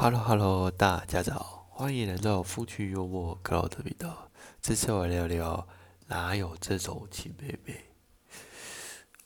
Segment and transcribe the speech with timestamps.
[0.00, 4.30] Hello Hello，大家早，欢迎来到风趣幽默克劳德频道。
[4.62, 5.66] 这次我聊聊
[6.06, 7.84] 哪有这种亲妹妹。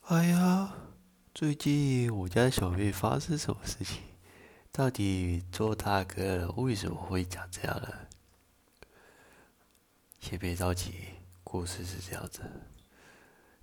[0.05, 0.73] 哎呀，
[1.35, 4.01] 最近我家小妹发生什么事情？
[4.73, 7.89] 到底做大哥了为什么会讲这样呢？
[10.21, 10.95] 先别着急，
[11.45, 12.41] 故事是这样子。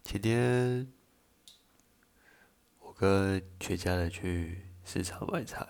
[0.03, 0.87] 前天
[2.77, 5.65] 我跟全家人去市场买菜。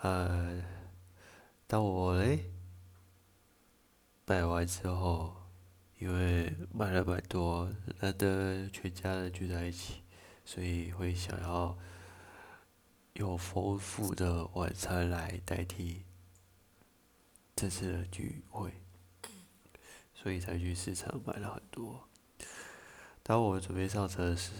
[0.00, 0.62] 呃，
[1.66, 2.52] 当我嘞
[4.26, 5.34] 买完之后，
[5.98, 7.68] 因为买了蛮多，
[8.00, 10.02] 难得全家人聚在一起，
[10.44, 11.76] 所以会想要
[13.14, 16.04] 有丰富的晚餐来代替
[17.56, 18.72] 这次的聚会，
[20.14, 22.08] 所以才去市场买了很多。
[23.24, 24.52] 当我准备上车时，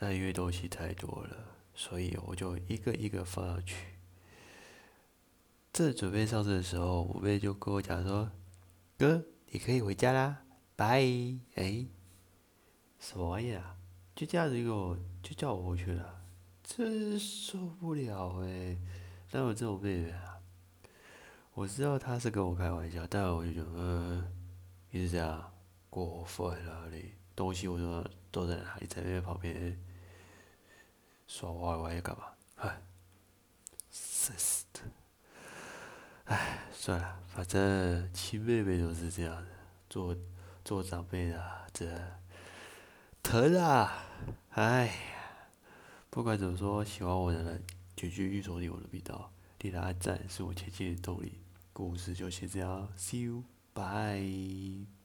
[0.00, 1.59] 那因为东西太多了。
[1.74, 3.76] 所以我就一个一个放上去。
[5.72, 8.30] 正准备上车的时候，我妹就跟我讲说
[8.98, 11.00] ：“哥，你可以回家啦，拜。”
[11.54, 11.86] 哎，
[12.98, 13.76] 什么玩意啊？
[14.14, 16.22] 就这样子给我就叫我回去了，
[16.62, 18.76] 真受不了哎！
[19.30, 20.40] 哪有这种妹妹啊？
[21.54, 24.32] 我知道她是跟我开玩笑，但我就觉得，嗯，
[24.90, 25.52] 你是这样
[25.88, 28.86] 过分了你东西我说都在哪里？
[28.86, 29.80] 在妹妹旁边。
[31.40, 32.24] 耍歪歪要干嘛？
[32.56, 32.82] 哎，
[33.90, 34.80] 真是的！
[36.26, 39.48] 哎，算了，反正亲妹妹都是这样的，
[39.88, 40.14] 做
[40.62, 41.90] 做长辈的这
[43.22, 44.04] 疼啊！
[44.50, 44.94] 哎，
[46.10, 47.64] 不管怎么说，喜欢我的人
[47.96, 51.40] 请继续锁定我的频道，点赞是我前进的动力。
[51.72, 54.99] 故事就先这样，See you，bye。